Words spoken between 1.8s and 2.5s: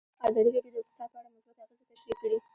تشریح کړي.